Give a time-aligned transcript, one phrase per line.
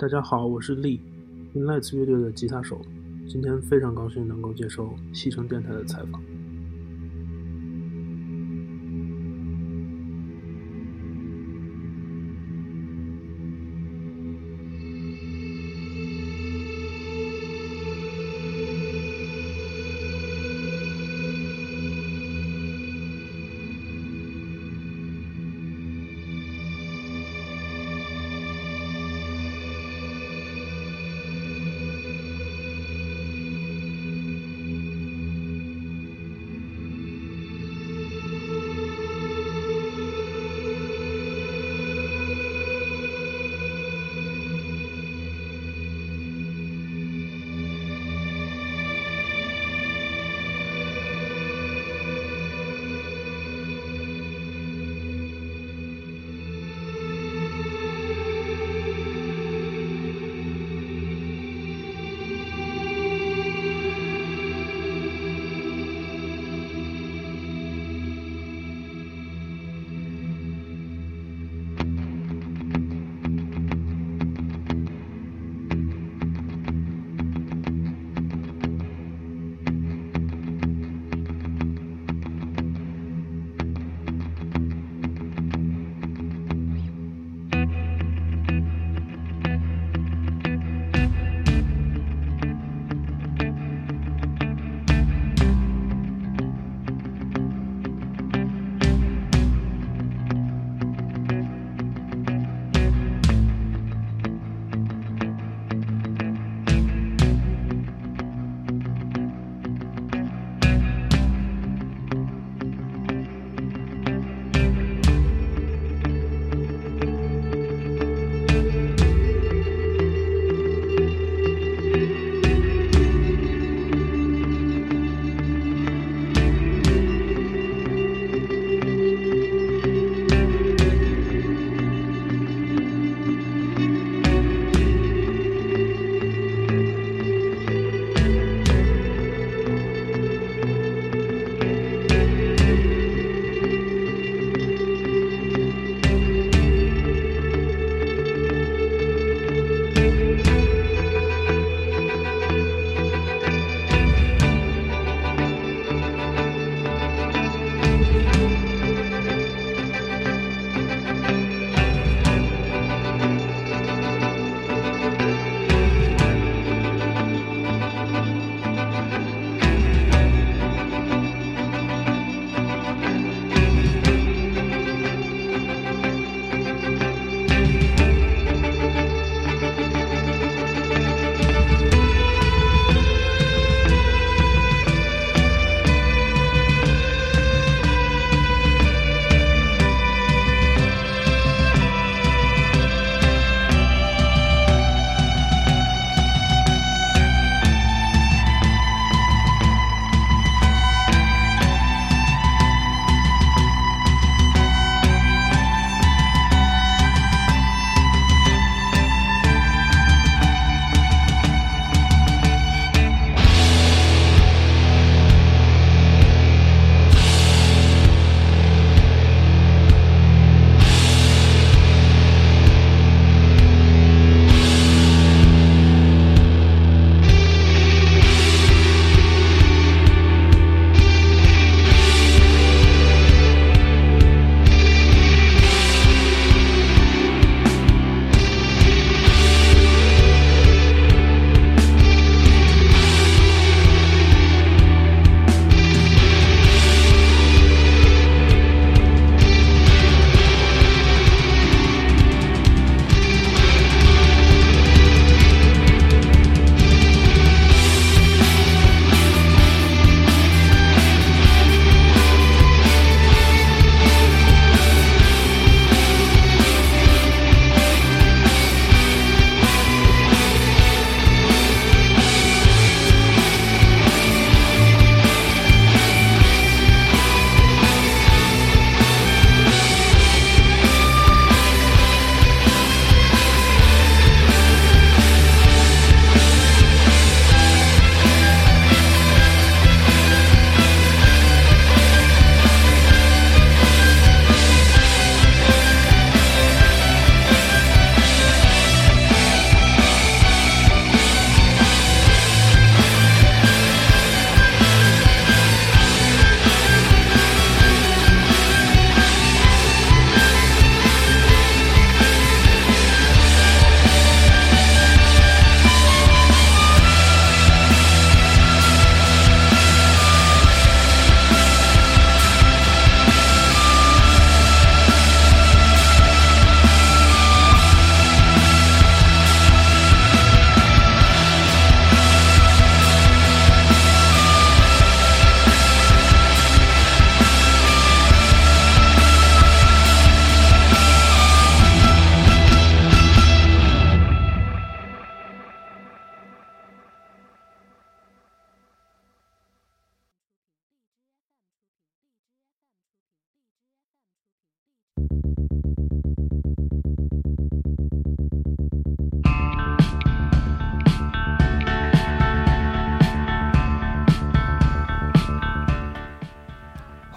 [0.00, 0.98] 大家好，我是力
[1.54, 2.80] ，Inlights 乐队的吉他手。
[3.28, 6.22] 今天非常高兴能够接受西城电台的采访。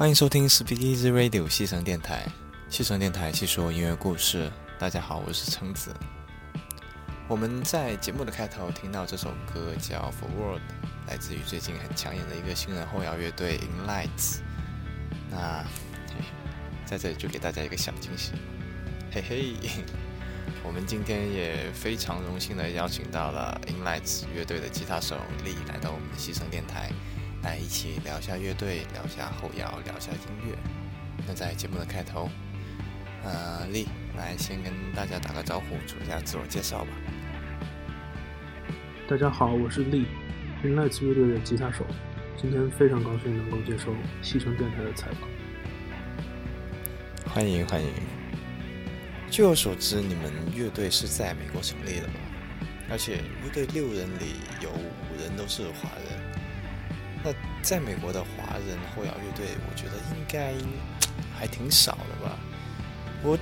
[0.04, 2.28] 欢迎收听 Speak Easy Radio 西城电台，
[2.70, 4.52] 西城电台细说音乐故事。
[4.78, 5.96] 大家好，我是橙子。
[7.30, 10.60] 我们在节目的开头听到这首歌叫《For World》，
[11.08, 14.40] 来自于最近很抢眼的一个新人后摇乐队 In Lights。
[15.32, 15.64] 那
[16.86, 18.34] 在这里就给大家一个小惊喜，
[19.10, 19.54] 嘿嘿，
[20.68, 25.16] 我们今天也非常荣幸的邀请到了 In Lights 乐队的吉他手
[25.46, 26.92] 丽来到我们的西城电台。
[27.44, 30.58] 来一起聊一下乐队，聊一下后摇，聊一下音乐。
[31.28, 32.30] 那在节目的开头，
[33.22, 33.86] 呃，丽
[34.18, 36.92] 来先跟大家打个招呼，做一下自我介绍吧。
[39.10, 40.06] 大家好，我是丽
[40.64, 41.86] ，Inlights 乐队的吉他手。
[42.42, 45.30] 今天非常高兴能够接受西城电台的采访。
[47.30, 47.90] 欢迎欢迎。
[49.30, 52.14] 据我所知，你们乐队是在美国成立的吧？
[52.90, 56.23] 而且乐队六人里有五人都是华人。
[57.64, 60.54] 在美国的华人后摇乐队，我觉得应该
[61.34, 62.38] 还挺少的吧。
[63.24, 63.40] 我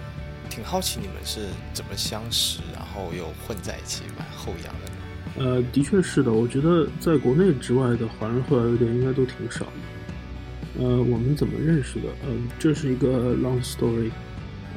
[0.47, 5.56] 挺好奇你们是怎么相识，然后又混在一起玩后摇的呢？
[5.56, 10.83] 呃，的确是的，我觉得在国内之外的华人后摇乐队应该都挺少的。
[10.83, 12.07] 呃，我们怎么认识的？
[12.27, 14.12] 嗯，这是一个 long story。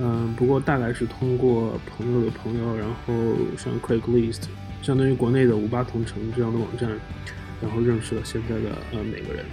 [0.01, 4.45] 嗯，不过大概是通过朋友的朋友，然后像 Craigslist，
[4.81, 6.91] 相当于国内的五八同城这样的网站。
[7.63, 9.45] 然后认识了现在的呃每个人。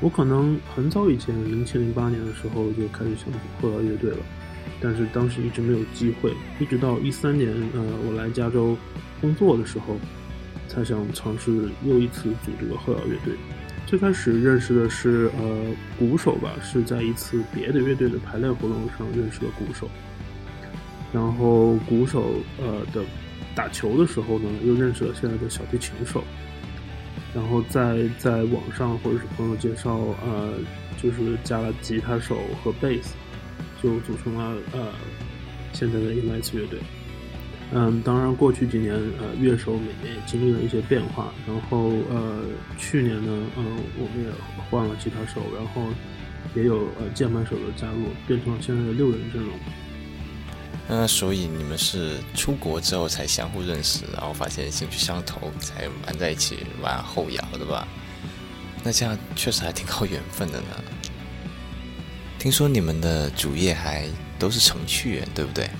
[0.00, 4.18] 我可能很早以前，零七零八年的时候就开始想组后摇乐队了，
[4.80, 8.74] 但是当时一直没有机会，一直到一三年，呃，我来加州
[9.20, 9.98] 工作的时候，
[10.68, 13.34] 才想尝试又一次组这个后摇乐队。
[13.86, 15.66] 最开始认识的是呃
[15.98, 19.86] 鼓手吧，是在一次别的乐队的排练活动上认识了鼓手，
[21.12, 23.04] 然后鼓手呃的。
[23.54, 26.22] 打球的时候呢，又认识了现在的小提琴手，
[27.34, 30.54] 然后在在网上或者是朋友介绍，呃，
[31.02, 33.14] 就是加了吉他手和贝斯，
[33.82, 34.92] 就组成了呃
[35.72, 36.78] 现在的 i n l i g h t 乐队。
[37.72, 42.42] 嗯，当然过去几年，呃，乐手每年也经历了一些变化，然后呃，
[42.76, 43.64] 去年呢，嗯，
[43.96, 44.30] 我们也
[44.68, 45.82] 换了吉他手，然后
[46.56, 49.52] 也有呃键盘手的加入，变成了现在的六人阵容。
[50.92, 57.86] 那所以你们是出国之后才相互认识，然后发现兴趣相投，才玩在一起玩后摇的吧？
[58.82, 60.66] 那这样确实还挺靠缘分的呢。
[62.40, 65.70] 听说你们的主业还都是程序员，对不对？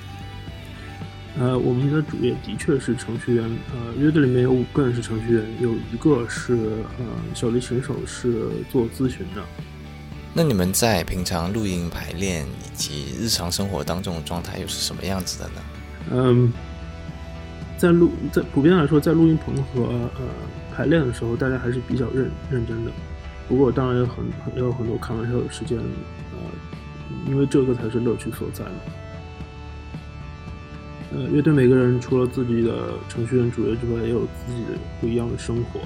[1.38, 3.44] 呃，我们的主业的确是程序员。
[3.72, 6.54] 呃，乐队里面有五个人是程序员，有一个是
[6.98, 9.44] 呃小提琴手，是做咨询的。
[10.32, 15.54] 那你们在平常录音、排练以及日常生活当中的状态又是什么样子的呢？
[16.12, 16.52] 嗯，
[17.76, 20.10] 在录在普遍来说，在录音棚和呃
[20.72, 22.92] 排练的时候，大家还是比较认认真的。
[23.48, 26.36] 不过当然也很也有很多开玩笑的时间，呃，
[27.26, 28.70] 因为这个才是乐趣所在嘛。
[31.12, 35.80] 呃，乐队每个人除了自己的程序员主业之外，也有自己的不一样的生活。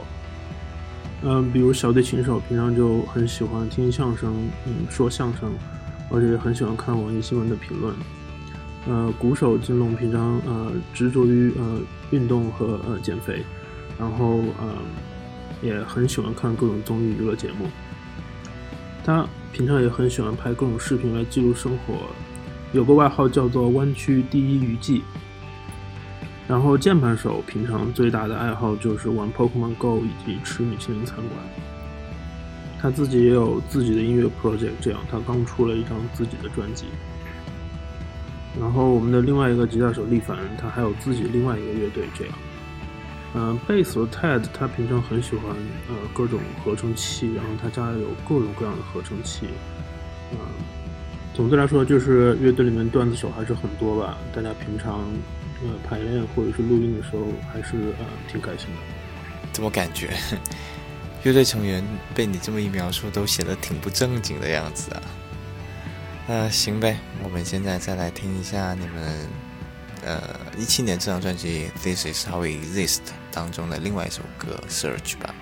[1.27, 4.35] 嗯，比如小提琴手平常就很喜欢听相声，
[4.67, 5.51] 嗯，说相声，
[6.11, 7.95] 而且很喜欢看网易新闻的评论。
[8.87, 13.43] 呃，鼓手金龙平常呃执着于呃运动和呃减肥，
[13.99, 14.77] 然后呃
[15.63, 17.69] 也很喜欢看各种综艺娱乐节目。
[19.03, 21.95] 他平常也很喜欢拍各种视频来记录生活，
[22.75, 25.03] 有个外号叫做“湾区第一娱记”。
[26.47, 31.31] 然后键盘手平常最大的爱好就是玩 Pokemon Go 以及吃米其林餐馆。
[32.81, 36.85] 他自己也有自己的音乐 project，这样他刚出了一张自己的专辑。
[38.61, 42.35] 然后我们的另外一个吉他手力凡，他还有自己另外一个乐队，这样。
[43.37, 45.47] 嗯，贝斯的 Ted，他平常很喜欢
[45.89, 49.47] 呃各种合成器，然后他家里有各种各样的合成器。
[50.33, 50.39] 嗯，
[51.33, 55.01] 总的来说就是乐队里面段子手还是很多吧，大家平常。
[55.65, 58.77] 呃，排练或者是录音的时候，还是呃挺开心的。
[59.53, 60.11] 怎么感觉
[61.25, 61.83] 乐队成员
[62.15, 65.03] 被你这么一描述，都显得挺不正经的样子啊？
[66.27, 69.29] 那行呗，我们现在再来听一下你们
[70.05, 70.23] 呃
[70.59, 72.99] 一七年这张专辑《This Is How We Exist》
[73.31, 75.35] 当中的另外一首歌《Search》吧。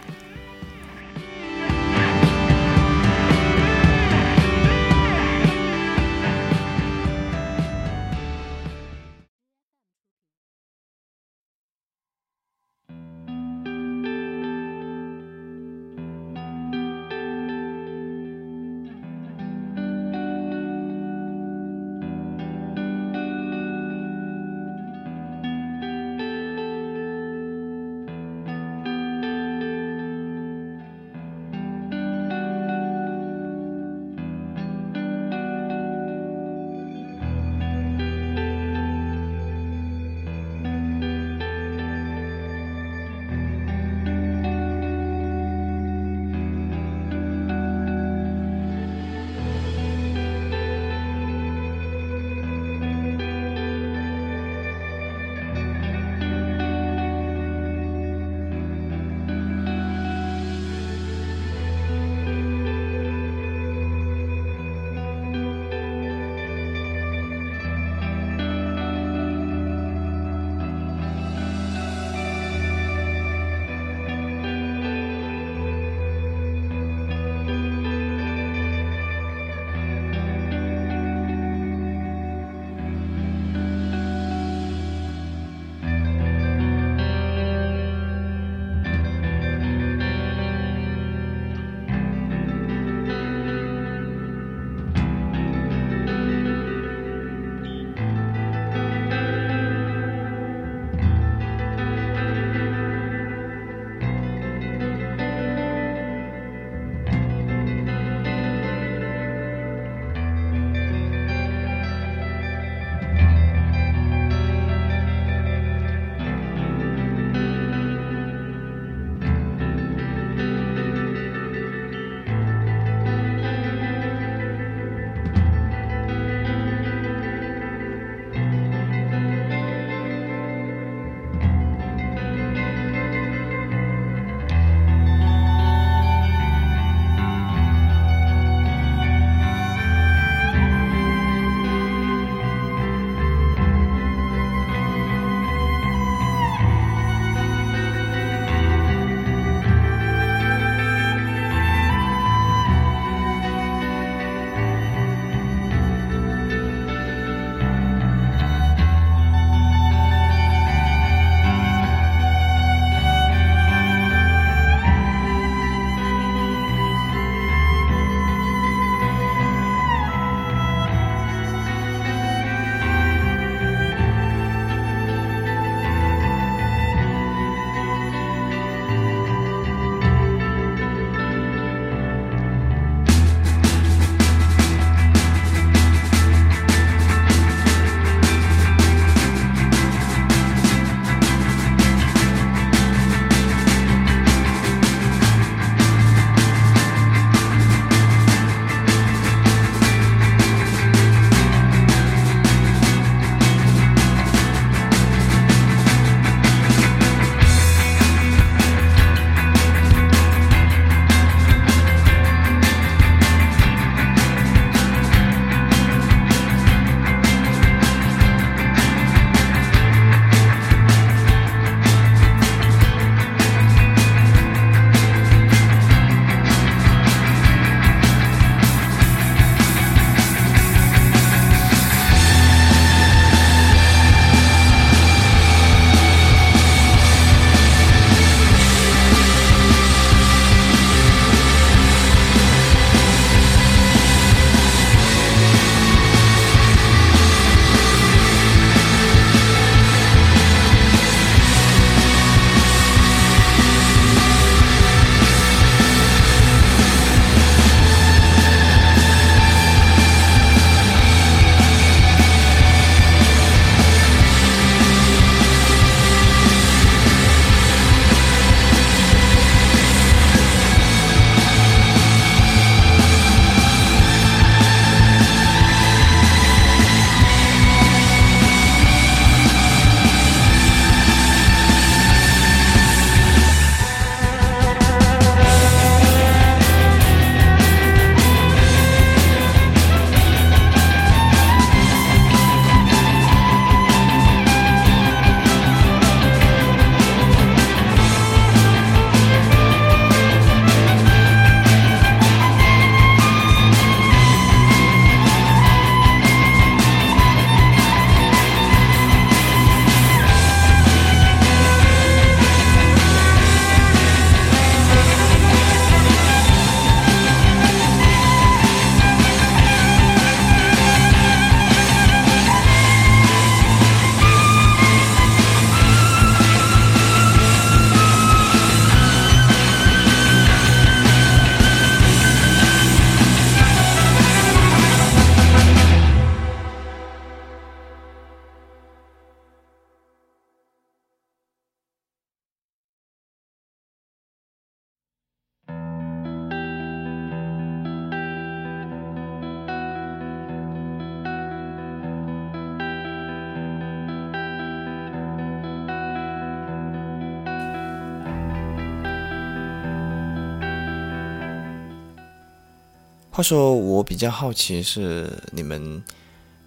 [363.35, 366.03] 话说，我比较好奇是你们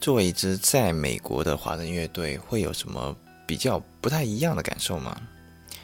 [0.02, 5.16] 作为一支在美国的华人乐队，会有什么比较不太一样的感受吗？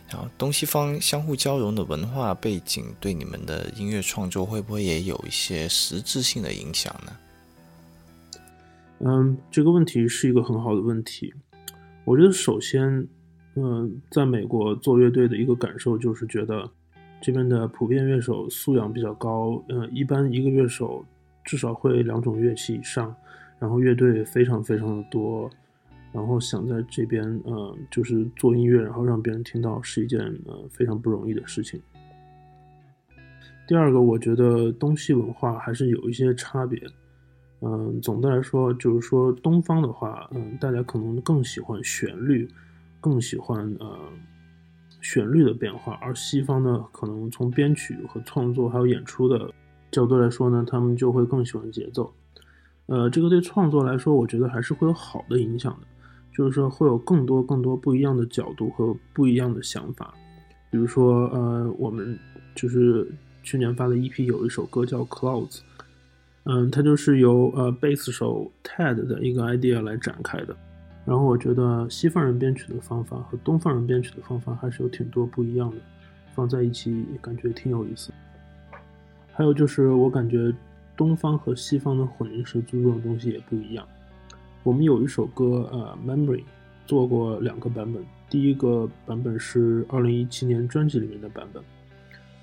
[0.09, 7.15] 然后东西方相互交融的文化背景，对你们的音乐创作会不会也有一些实质性的影响呢？
[9.01, 11.31] 嗯，这个问题是一个很好的问题。
[12.05, 13.07] 我觉得首先，
[13.53, 16.67] 嗯，在美国做乐队的一个感受就是觉得。
[17.21, 21.05] 这边的普遍乐手素养比较高，呃，一般一个乐手
[21.45, 23.15] 至少会两种乐器以上，
[23.59, 25.47] 然后乐队非常非常的多，
[26.11, 31.79] 然后想在这边，呃，就是做音乐，然后让别人听到是一件呃非常不容易的事情。
[33.67, 36.81] 第二个，我觉得东西文化还是有一些差别，
[37.61, 42.47] 嗯，总的来说就是说东方的话，嗯，大家可能更喜欢旋律，
[42.99, 44.09] 更喜欢呃。
[45.01, 49.51] 旋律的变化，而西方呢，可能从编曲和创作还有演出的
[49.91, 52.13] 角度来说呢，他们就会更喜欢节奏。
[52.85, 55.87] 呃，这个对创作来说，我觉得还是会有好的影响的，
[56.33, 60.13] 就是说会有更多更多不一样的角度和不一样的想法。
[60.69, 62.17] 比如说，呃，我们
[62.53, 63.09] 就是
[63.43, 65.57] 去年发的 EP 有一首歌叫《Clouds》，
[66.43, 70.55] 嗯，它就是由呃贝斯手 Ted 的一个 idea 来展开的。
[71.03, 75.77] 然后我觉得西方人编曲的方法和东方人编曲的方法还是有挺多不一样的，
[76.35, 78.11] 放在一起也感觉挺有意思。
[79.31, 80.53] 还有就是我感觉
[80.95, 83.87] 东方和西方的混音师注重的东西也不一样。
[84.61, 86.37] 我们有一首歌呃《Memory》，
[86.85, 91.63] 做过两个版本，第一个版本是二零一七年专辑里面的版本，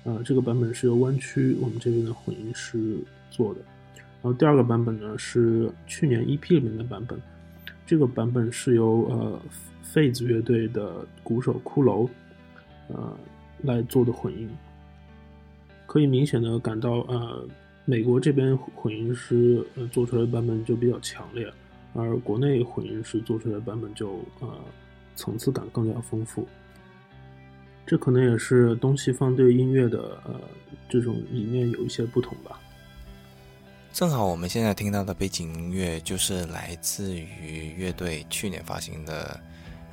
[0.03, 2.97] 呃这个版本是由湾曲我们这边的混音师
[3.31, 3.61] 做的。
[3.95, 7.17] 然后第二个版本呢是去年 EP 里面的版本。
[7.89, 9.41] 这个版本是由呃
[9.81, 12.07] 费子乐队的鼓手骷髅
[12.87, 13.17] 呃
[13.63, 14.47] 来做的混音，
[15.87, 17.47] 可以明显的感到呃
[17.85, 21.51] 美国这边混音师做出来的版本就比较强烈，
[21.95, 24.47] 而国内混音师做出来的版本就呃
[25.15, 26.47] 层次感更加丰富。
[27.87, 30.39] 这可能也是东西方对音乐的呃
[30.87, 32.61] 这种理念有一些不同吧。
[33.91, 39.37] 正好我们现在听到的背景音乐就是来自于乐队去年发行的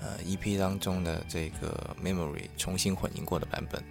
[0.00, 3.82] 呃 EP 当中的这个 Memory 重新混音过的版本。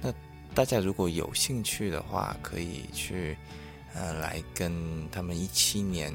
[0.00, 0.12] 那
[0.54, 3.36] 大家如果有兴趣的话，可以去
[3.94, 4.72] 呃来跟
[5.10, 6.12] 他们一七年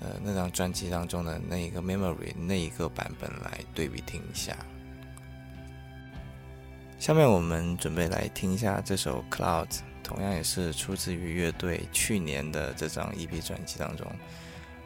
[0.00, 4.56] 呃那张专辑当中的那一个 Memory 那一个版本来对比听一下。
[6.98, 9.80] 下面我们准备来听一下这首 Clouds。
[10.06, 14.06] 同样也是出自于乐队去年的这张 EP 专辑当中，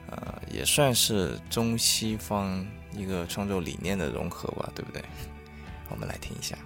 [0.09, 5.05] 呃，也算是中西方一个创作理念的融合吧，对不对？
[5.91, 6.57] 我们来听一下。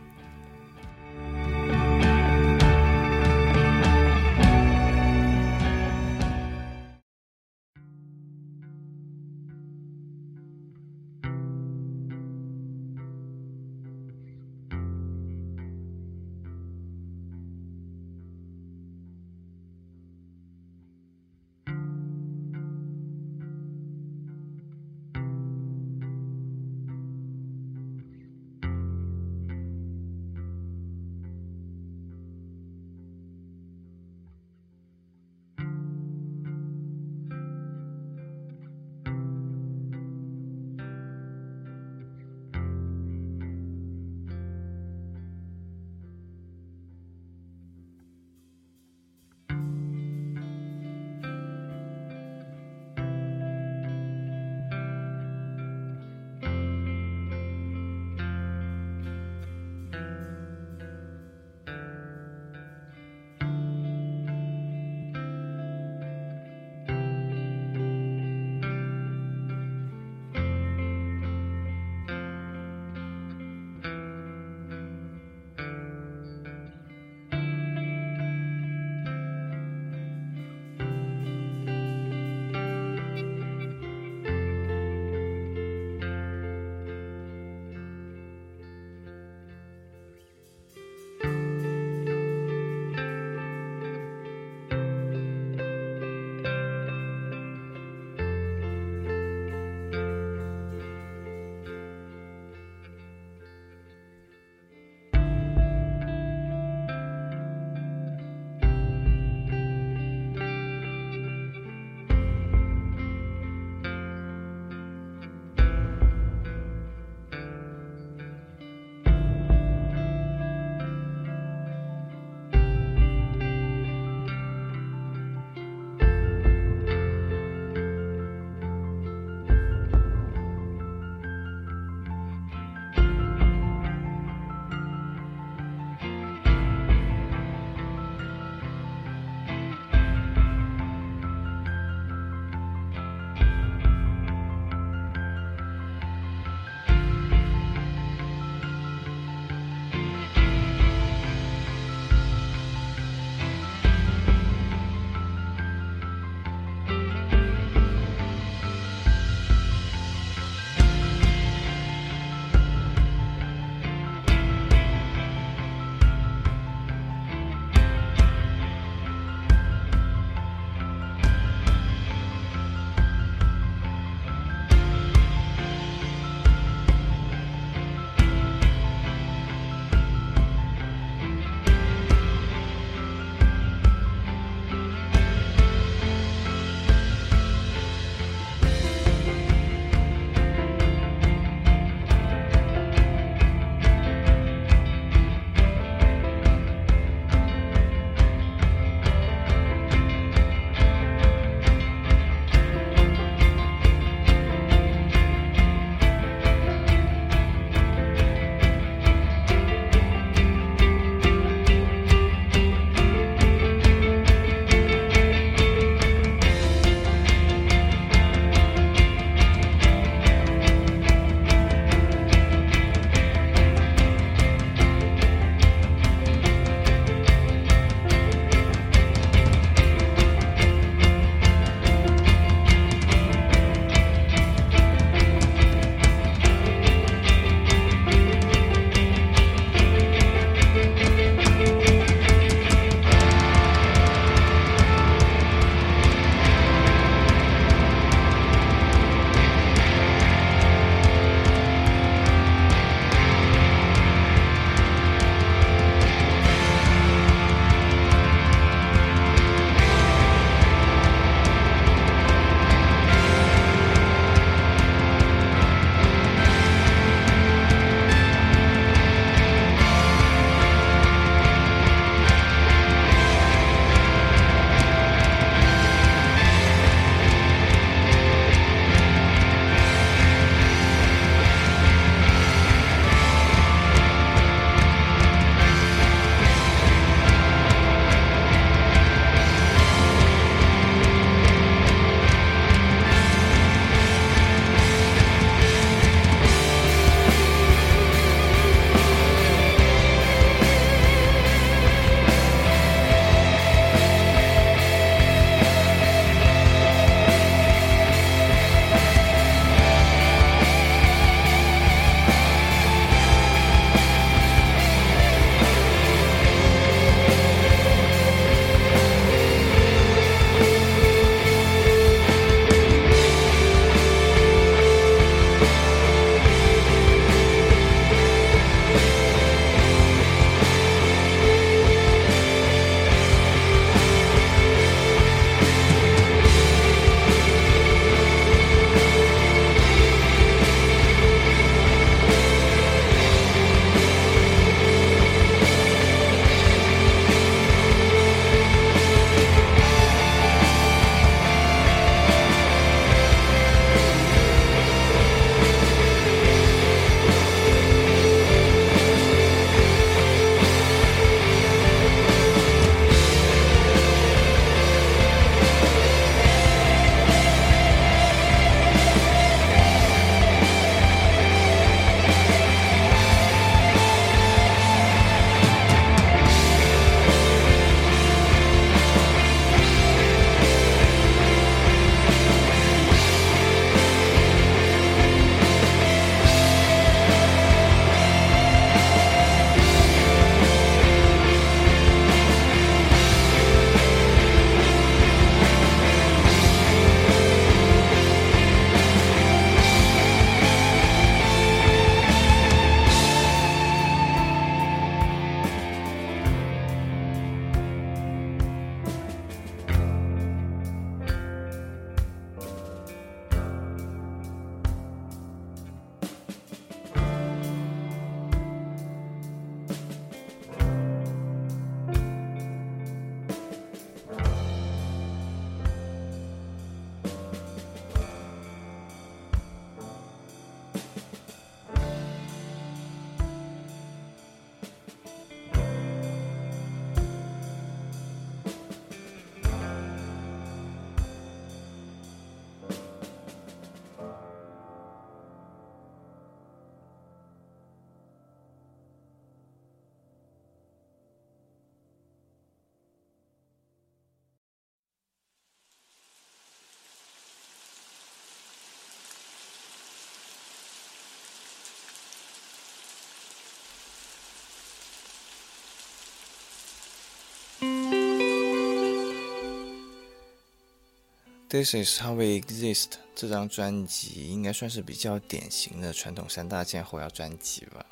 [471.75, 473.15] This is how we exist。
[473.35, 478.07] 这张专辑应该算是比较典型的传统三大件后摇专辑吧。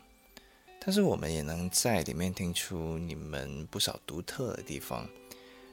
[0.80, 5.08] 但是我们也能在里面听出你们不少独特的地方，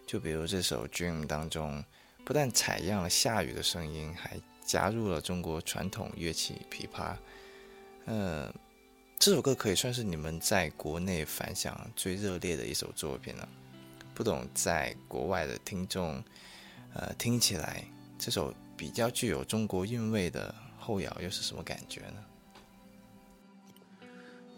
[0.05, 1.83] 就比如这首《Dream》当中，
[2.23, 7.17] 不但采样了下雨的声音，还加入了中国传统乐器琵琶。
[8.05, 8.53] 呃，
[9.17, 13.49] 这首歌可以算是你们在国内反响最热烈的一首作品了。
[14.13, 16.23] 不懂在国外的听众。
[16.93, 17.83] 呃，听起来
[18.17, 22.15] 这首比较具有中国韵味的后摇又是什么感觉呢？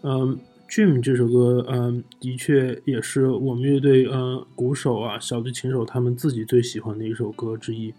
[0.02, 7.94] 嗯，Dream 这首歌，嗯，的确也是我们乐队，嗯，鼓手啊，小提琴手他们自己最喜欢的一首歌之一。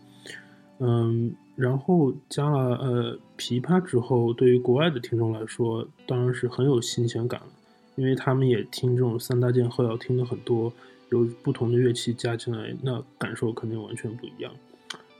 [0.79, 7.47] 嗯，然后加了呃琵琶之后，对于国外的听众来说，当然是很有新鲜感了，
[7.95, 10.73] 因为他们也听这种三大件后摇听的很多。
[11.13, 14.51] 有不同的乐器加进来，那感受肯定完全不一样。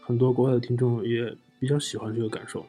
[0.02, 2.66] 很多国外的听众也比较喜欢这个感受。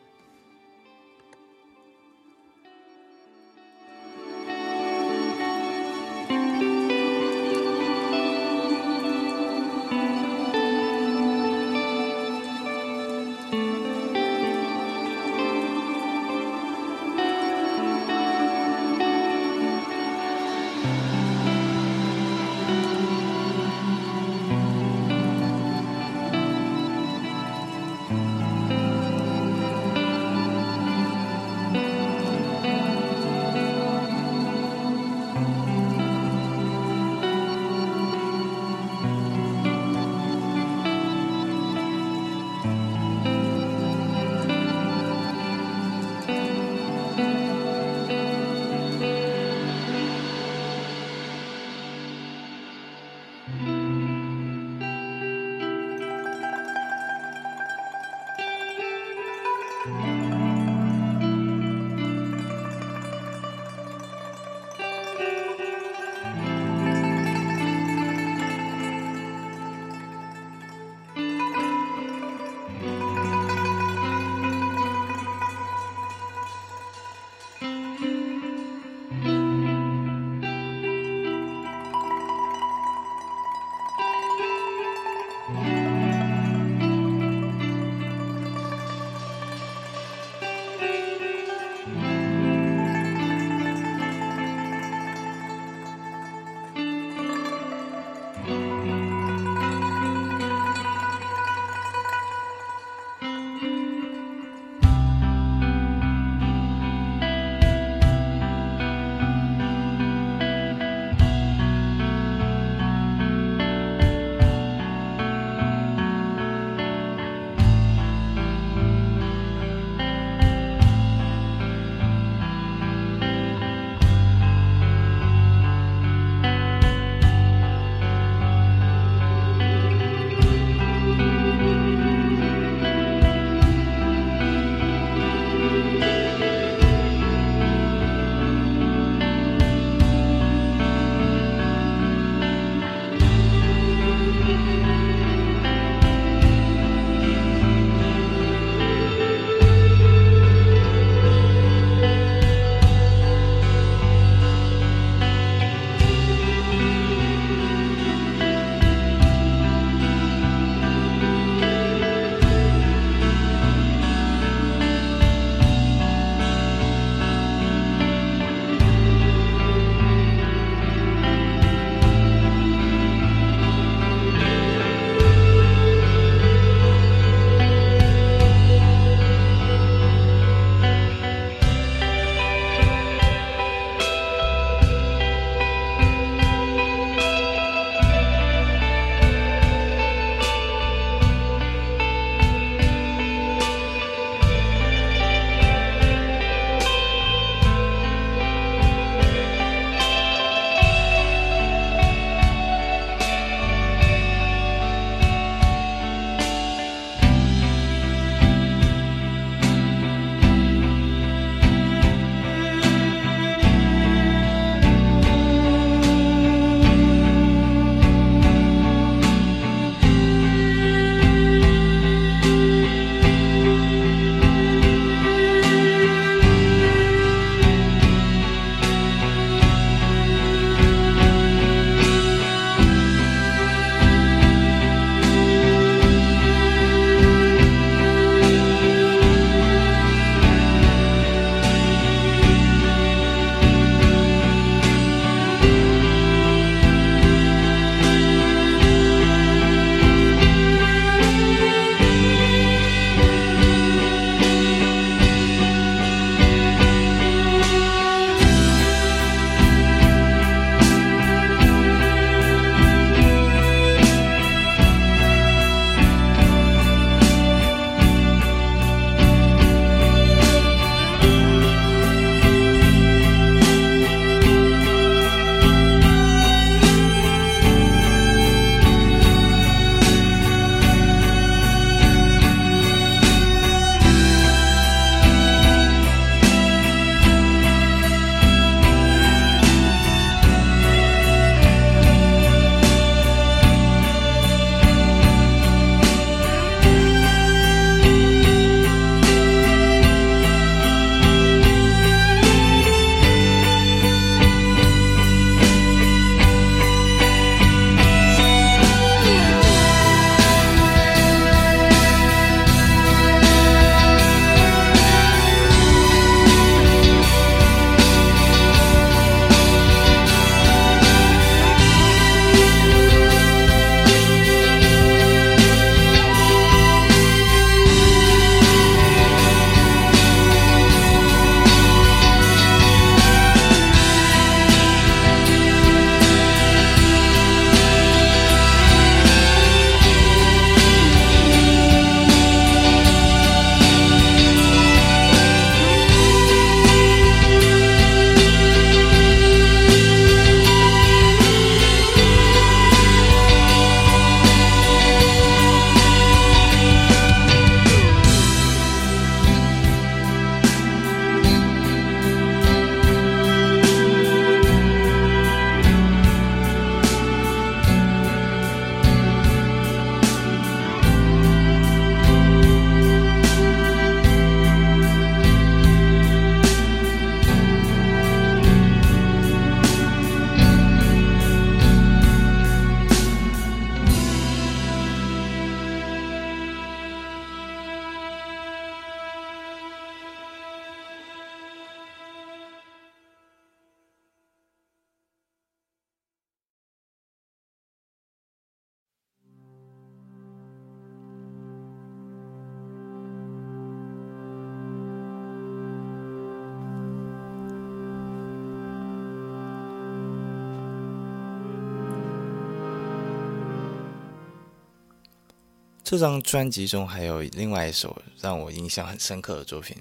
[416.15, 419.97] 这张专辑中还有另外一首让我印象很深刻的作品，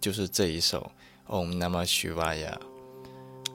[0.00, 0.90] 就是这一首
[1.32, 2.54] 《Om Namah Shivaya》。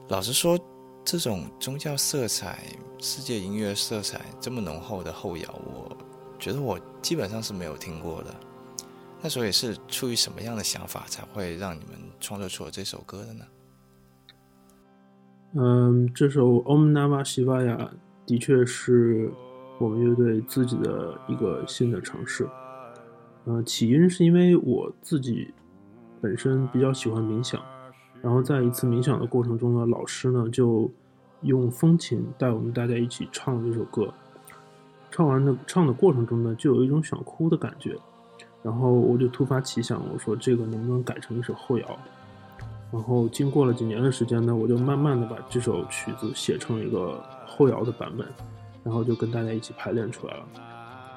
[0.08, 0.58] 老实说，
[1.04, 2.64] 这种宗教色彩、
[3.00, 5.94] 世界音乐色彩这么浓厚的后摇，我
[6.38, 8.34] 觉得我基本上是没有听过的。
[9.20, 13.44] 那所以是出于什么样的想法才会让你们创作出了这首歌的呢？
[15.52, 17.76] 嗯，这首《Om Namah Shivaya》
[18.24, 19.30] 的确是。
[19.80, 22.46] 我们乐队自己的一个新的尝试，
[23.46, 25.54] 呃，起因是因为我自己
[26.20, 27.58] 本身比较喜欢冥想，
[28.20, 30.90] 然后在一次冥想的过程中呢，老师呢就
[31.40, 34.12] 用风琴带我们大家一起唱这首歌，
[35.10, 37.96] 唱完的唱的过程中呢，就有一种想哭的感觉，
[38.62, 41.98] 然后我就突发奇想，我说这个能不能改成一首后摇？
[42.92, 48.26] 然后经过了几年的时间呢，我就慢慢的把这首曲子写成一个后摇的版本。
[48.82, 50.44] 然后就跟大家一起排练出来了，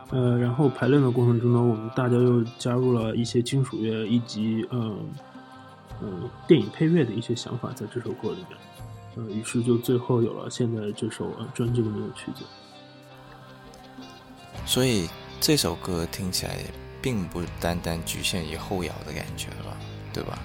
[0.09, 5.09] 呃，然后排练的过程中呢，我们大家又加入了一些金属乐以及嗯
[6.01, 8.57] 嗯电影配乐的一些想法在这首歌里面，
[9.15, 12.43] 呃，于是就最后有了现在这首专辑里面的曲子。
[14.65, 15.09] 所以
[15.41, 16.57] 这首歌听起来
[17.01, 19.77] 并不单单局限于后摇的感觉了，
[20.13, 20.39] 对吧？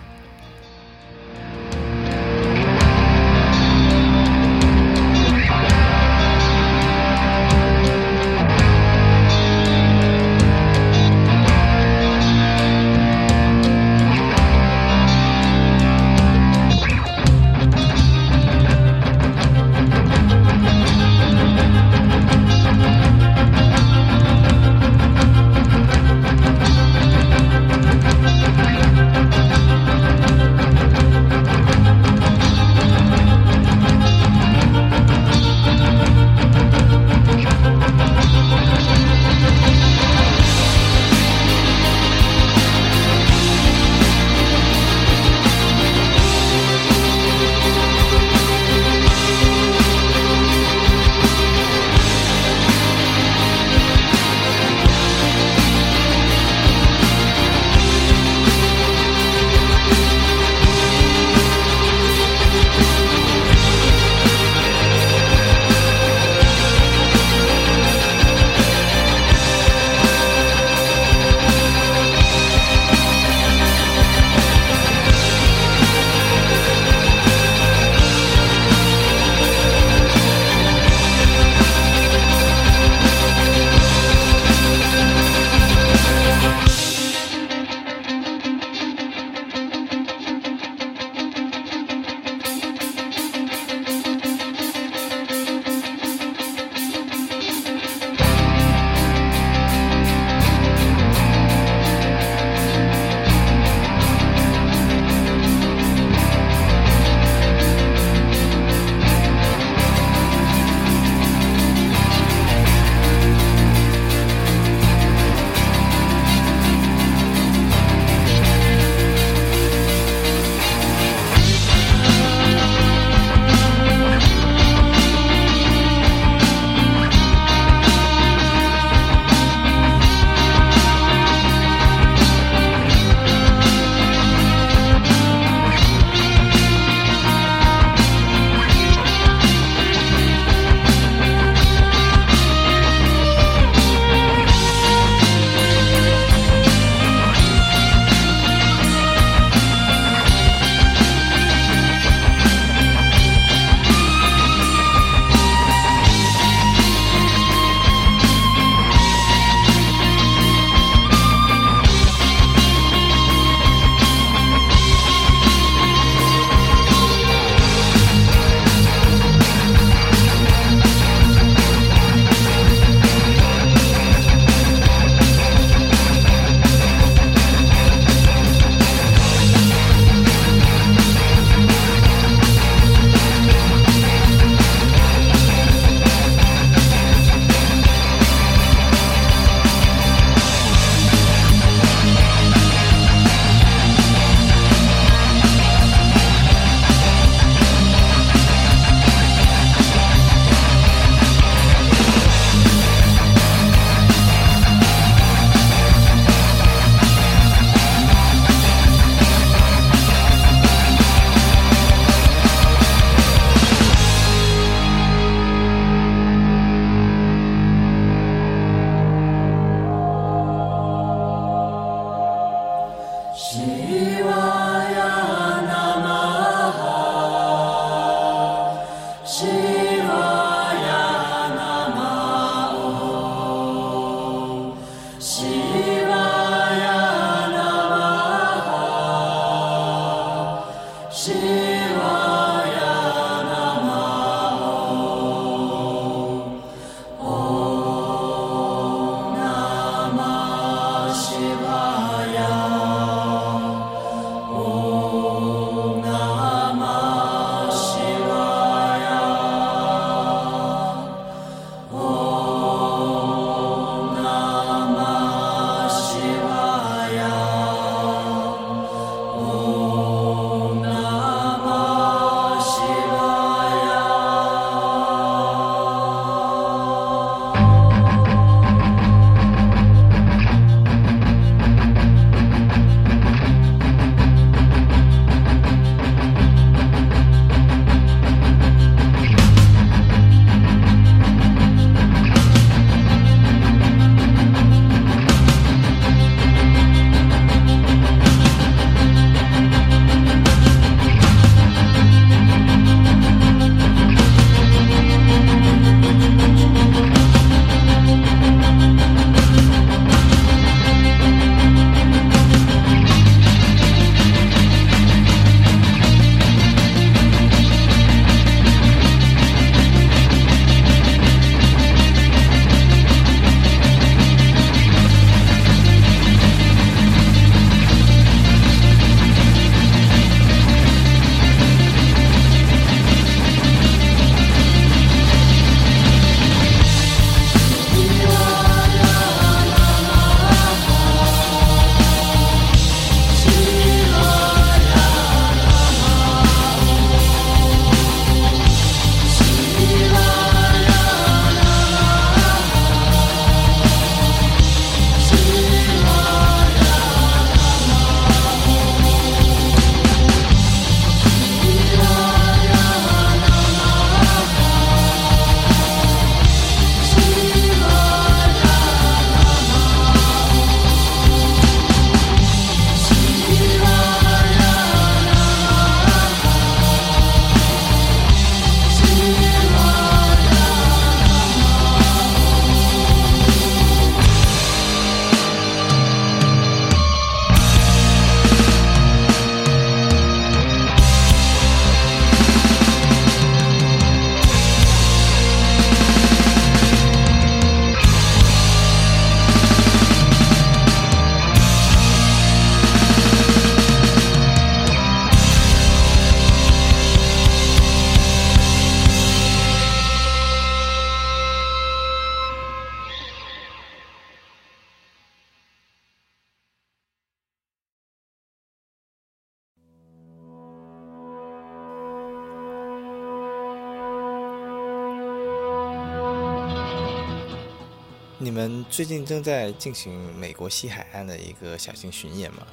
[428.59, 432.66] 我们最近正在进行美国西海岸的一个小型巡演嘛？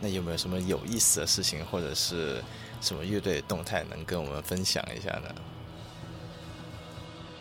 [0.00, 2.42] 那有没有什么有意思的事情，或者是
[2.80, 5.34] 什么乐队动态能跟我们分享一下呢？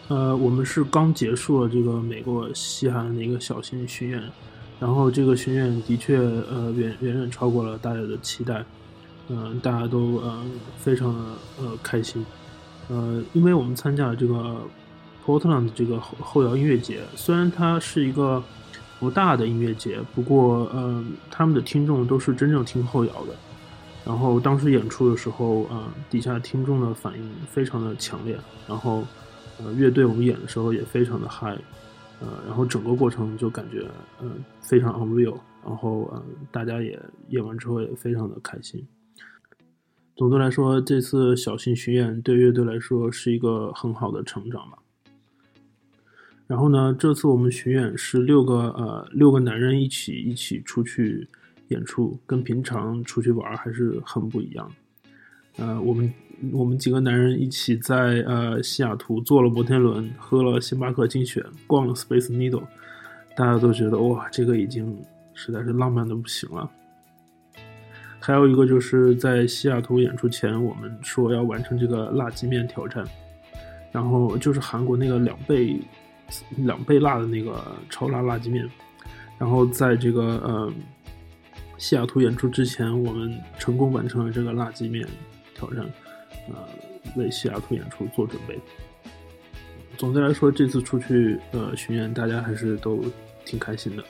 [0.10, 4.22] 呃，我们是刚结束了这个美国西海岸的一个小型巡演，
[4.80, 8.64] 然后这个巡演的确呃远远远超过了大家的期待，
[9.28, 10.46] 嗯，大家都呃
[10.78, 11.20] 非常的
[11.58, 12.24] 呃开心，
[12.90, 14.62] 呃，因为我们参加了这个。
[15.26, 18.44] Portland 这个后后摇音乐节，虽然它是一个
[19.00, 23.36] 不大的音乐节，不过，嗯，他们的听众都是真正听后摇的。
[24.04, 28.36] 然后当时演出的时候，嗯，底下听众的反应非常的强烈。
[28.68, 29.04] 然后，
[29.60, 31.52] 呃，乐队我们演的时候也非常的嗨，
[32.20, 33.88] 呃，然后整个过程就感觉，
[34.22, 35.38] 嗯，非常 unreal。
[35.64, 37.00] 然后，嗯，大家也
[37.30, 38.84] 演完之后也非常的开心。
[40.16, 44.80] 总的来说，这次小型巡演对乐队来说是一个很好的成长吧。
[46.52, 51.26] 然后呢，这次我们巡演是六个呃六个男人一起一起出去
[51.70, 54.70] 演出，跟平常出去玩还是很不一样。
[55.56, 56.14] 呃，我们
[56.52, 62.64] 我们几个男人一起在呃西雅图坐了摩天轮，喝了星巴克精选，逛了 Space Needle，
[63.34, 65.02] 大家都觉得哇，这个已经
[65.34, 66.70] 实在是浪漫的不行了。
[68.20, 73.06] 还有一个就是在西雅图演出前，我们说要完成这个辣鸡面挑战，
[73.90, 75.80] 然后就是韩国那个两倍。
[76.58, 78.70] 两倍辣的那个超辣辣鸡面，
[79.38, 80.74] 然后在这个呃
[81.78, 85.08] 西雅图演出之前，我们成功完成了这个辣鸡面
[85.56, 85.86] 挑战，
[86.50, 86.68] 呃，
[87.16, 88.60] 为西雅图演出做准备。
[89.98, 93.04] 总的来说，这次出去呃巡演，大家还是都
[93.46, 94.04] 挺开心的。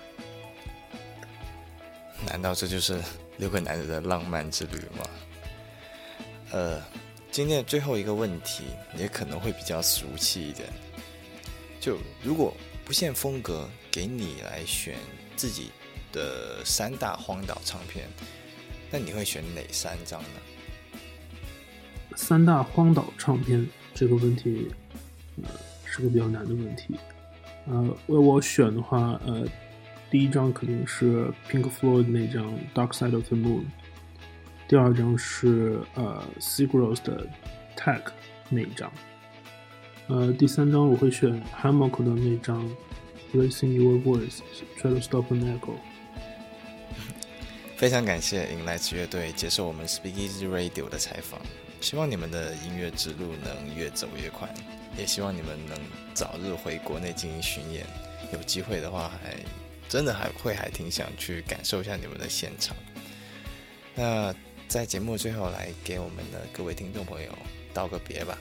[2.28, 3.02] 难道这就是
[3.38, 5.06] 六个男人的浪漫之旅吗？
[6.52, 6.82] 呃，
[7.32, 8.66] 今天的最后一个问题
[8.98, 10.70] 也可能会比较俗气一点，
[11.82, 12.56] 就如果
[12.86, 14.96] 不限风格，给你来选
[15.36, 15.72] 自己
[16.14, 18.08] 的三大荒岛唱片，
[18.92, 20.30] 那你会选哪三张呢？
[22.16, 24.70] 三大荒岛唱片这个问题，
[25.42, 25.50] 呃，
[25.84, 26.96] 是个比较难的问题。
[27.66, 29.44] 呃，为我选的话，呃，
[30.12, 33.62] 第一张肯定是 Pink Floyd 那张《Dark Side of the Moon》，
[34.68, 37.28] 第二张是呃 Sigros 的
[37.80, 38.04] 《Tag》
[38.50, 38.92] 那一张，
[40.12, 42.70] 呃，第三张我会选 Hammock 的那张
[43.34, 44.40] 《Raising Your Voice》
[44.78, 45.76] ，Try to Stop an Echo。
[47.80, 51.40] 非常感谢 In Lights 乐队接受我们 Speak Easy Radio 的采访，
[51.80, 54.54] 希望你们的音乐之路能越走越宽，
[54.98, 55.78] 也希望你们能
[56.14, 57.86] 早日回国内进行巡演。
[58.34, 59.38] 有机会的话，还
[59.88, 62.76] 真的还会还挺想去感受一下你们的现场。
[63.96, 64.36] 那
[64.68, 67.32] 在节目最后，来给我们的各位听众朋友
[67.74, 68.38] 道个别吧。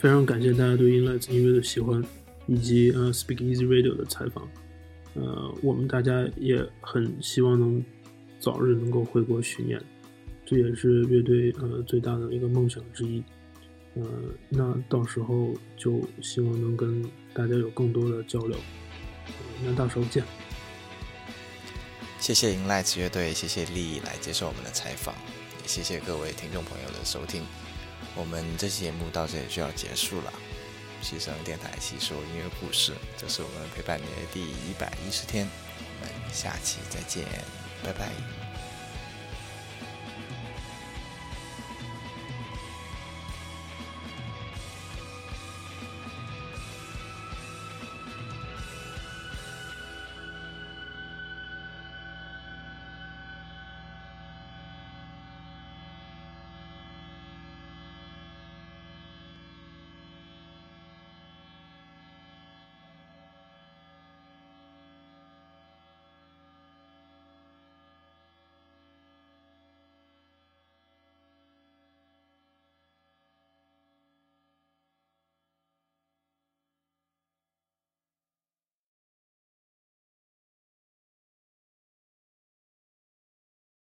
[0.00, 2.02] 非常感谢大家对 In Lights 音乐的喜欢，
[2.46, 4.48] 以及呃 Speak Easy Radio 的采访。
[5.12, 7.84] 呃，我们大家也很希望能
[8.38, 9.78] 早日能够回国巡演，
[10.46, 13.22] 这也是乐队呃最大的一个梦想之一。
[13.96, 14.02] 呃，
[14.48, 18.56] 那到时候就希望能跟大家有更多的交流。
[19.62, 20.24] 那到时候见。
[22.18, 25.14] 谢谢 In Lights 乐队，谢谢丽来接受我们的采访，
[25.60, 27.42] 也谢谢各位听众朋友的收听。
[28.16, 30.32] 我们这期节目到这里就要结束了。
[31.02, 35.48] 西城电台细说音乐故事，这是我们陪伴你的第一百一十天，
[35.78, 37.24] 我们下期再见，
[37.82, 38.39] 拜拜。